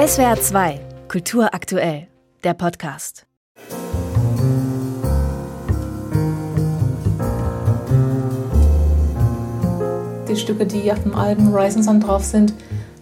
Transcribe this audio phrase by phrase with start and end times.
[0.00, 2.08] SWR 2, Kultur aktuell,
[2.42, 3.26] der Podcast.
[10.26, 12.54] Die Stücke, die auf dem Album Rising Sun drauf sind,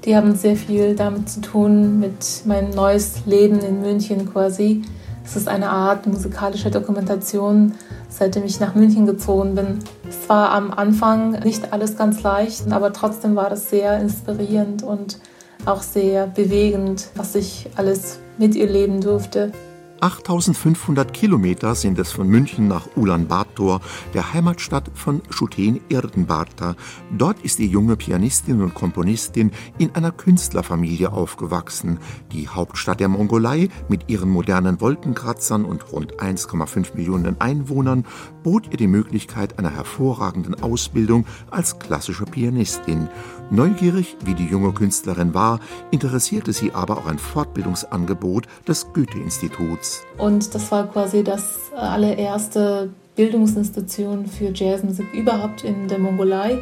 [0.05, 4.83] die haben sehr viel damit zu tun, mit meinem neues Leben in München quasi.
[5.25, 7.75] Es ist eine Art musikalische Dokumentation,
[8.09, 9.79] seitdem ich nach München gezogen bin.
[10.09, 15.21] Es war am Anfang nicht alles ganz leicht, aber trotzdem war es sehr inspirierend und
[15.65, 19.53] auch sehr bewegend, was ich alles mit ihr leben durfte.
[20.01, 23.81] 8500 Kilometer sind es von München nach Ulaanbaatar,
[24.15, 26.77] der Heimatstadt von Shuten Irdenbarta.
[27.17, 31.99] Dort ist die junge Pianistin und Komponistin in einer Künstlerfamilie aufgewachsen.
[32.33, 38.05] Die Hauptstadt der Mongolei mit ihren modernen Wolkenkratzern und rund 1,5 Millionen Einwohnern
[38.45, 43.09] bot ihr die Möglichkeit einer hervorragenden Ausbildung als klassische Pianistin.
[43.51, 45.59] Neugierig wie die junge Künstlerin war,
[45.91, 49.88] interessierte sie aber auch ein Fortbildungsangebot des Goethe-Instituts.
[50.17, 56.59] Und das war quasi das allererste Bildungsinstitution für Jazzmusik überhaupt in der Mongolei,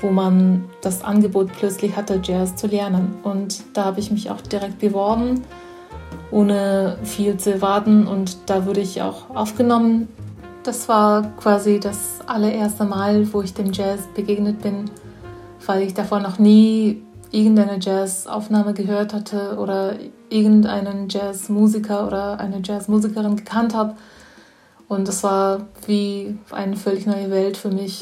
[0.00, 3.16] wo man das Angebot plötzlich hatte, Jazz zu lernen.
[3.22, 5.42] Und da habe ich mich auch direkt beworben,
[6.30, 8.06] ohne viel zu warten.
[8.06, 10.08] Und da wurde ich auch aufgenommen.
[10.62, 14.90] Das war quasi das allererste Mal, wo ich dem Jazz begegnet bin
[15.66, 17.02] weil ich davor noch nie
[17.36, 19.96] irgendeine Jazzaufnahme gehört hatte oder
[20.30, 23.94] irgendeinen Jazzmusiker oder eine Jazzmusikerin gekannt habe.
[24.88, 28.00] Und es war wie eine völlig neue Welt für mich.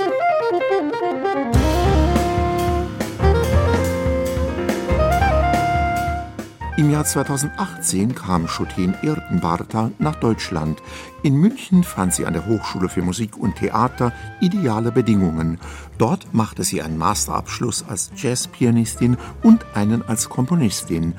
[6.85, 10.83] Im Jahr 2018 kam Schoten Irdenbarter nach Deutschland.
[11.23, 15.59] In München fand sie an der Hochschule für Musik und Theater ideale Bedingungen.
[15.97, 21.15] Dort machte sie einen Masterabschluss als Jazzpianistin und einen als Komponistin.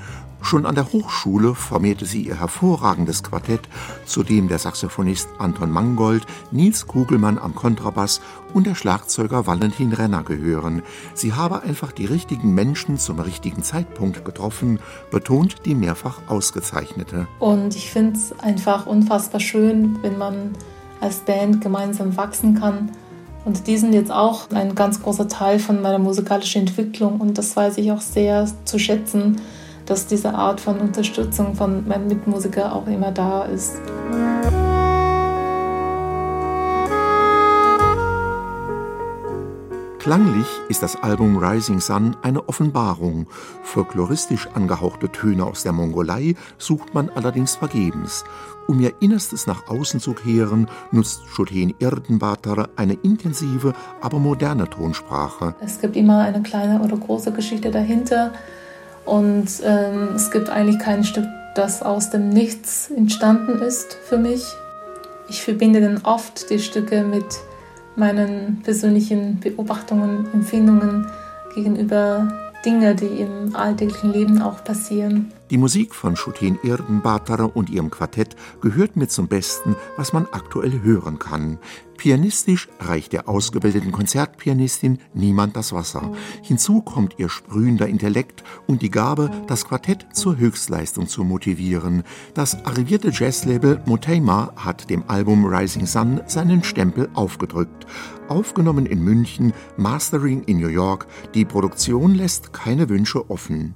[0.45, 3.61] Schon an der Hochschule formierte sie ihr hervorragendes Quartett,
[4.05, 8.21] zu dem der Saxophonist Anton Mangold, Nils Kugelmann am Kontrabass
[8.53, 10.83] und der Schlagzeuger Valentin Renner gehören.
[11.15, 14.77] Sie habe einfach die richtigen Menschen zum richtigen Zeitpunkt getroffen,
[15.09, 17.25] betont die mehrfach Ausgezeichnete.
[17.39, 20.51] Und ich finde es einfach unfassbar schön, wenn man
[21.01, 22.91] als Band gemeinsam wachsen kann.
[23.45, 27.55] Und die sind jetzt auch ein ganz großer Teil von meiner musikalischen Entwicklung und das
[27.55, 29.41] weiß ich auch sehr zu schätzen
[29.85, 33.79] dass diese Art von Unterstützung von meinem Mitmusiker auch immer da ist.
[40.05, 43.25] Klanglich ist das Album Rising Sun eine Offenbarung.
[43.63, 48.23] Folkloristisch angehauchte Töne aus der Mongolei sucht man allerdings vergebens.
[48.67, 55.55] Um ihr Innerstes nach außen zu kehren, nutzt Schoten Irdenbater eine intensive, aber moderne Tonsprache.
[55.59, 58.31] Es gibt immer eine kleine oder große Geschichte dahinter.
[59.05, 64.43] Und ähm, es gibt eigentlich kein Stück, das aus dem Nichts entstanden ist für mich.
[65.29, 67.25] Ich verbinde dann oft die Stücke mit
[67.95, 71.07] meinen persönlichen Beobachtungen, Empfindungen
[71.53, 72.27] gegenüber
[72.65, 75.31] Dinge, die im alltäglichen Leben auch passieren.
[75.51, 80.81] Die Musik von Schutin Irdenbater und ihrem Quartett gehört mir zum Besten, was man aktuell
[80.81, 81.59] hören kann.
[81.97, 86.11] Pianistisch reicht der ausgebildeten Konzertpianistin niemand das Wasser.
[86.41, 92.01] Hinzu kommt ihr sprühender Intellekt und die Gabe, das Quartett zur Höchstleistung zu motivieren.
[92.33, 97.85] Das arrivierte Jazzlabel Moteima hat dem Album Rising Sun seinen Stempel aufgedrückt.
[98.29, 103.75] Aufgenommen in München, Mastering in New York, die Produktion lässt keine Wünsche offen.